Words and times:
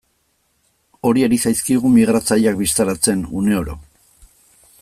Hori 1.09 1.25
ari 1.27 1.39
zaizkigu 1.43 1.93
migratzaileak 1.99 2.57
bistaratzen, 2.65 3.25
uneoro. 3.43 3.81